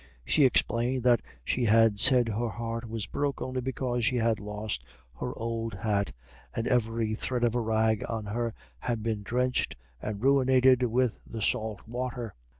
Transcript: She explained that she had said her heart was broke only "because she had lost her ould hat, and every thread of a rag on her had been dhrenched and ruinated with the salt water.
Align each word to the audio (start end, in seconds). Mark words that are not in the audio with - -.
She 0.25 0.45
explained 0.45 1.03
that 1.03 1.21
she 1.43 1.65
had 1.65 1.99
said 1.99 2.27
her 2.29 2.49
heart 2.49 2.89
was 2.89 3.05
broke 3.05 3.39
only 3.39 3.61
"because 3.61 4.03
she 4.03 4.15
had 4.15 4.39
lost 4.39 4.83
her 5.19 5.31
ould 5.39 5.75
hat, 5.75 6.11
and 6.55 6.67
every 6.67 7.13
thread 7.13 7.43
of 7.43 7.53
a 7.53 7.61
rag 7.61 8.03
on 8.09 8.25
her 8.25 8.55
had 8.79 9.03
been 9.03 9.21
dhrenched 9.23 9.75
and 10.01 10.19
ruinated 10.23 10.81
with 10.87 11.19
the 11.27 11.43
salt 11.43 11.87
water. 11.87 12.33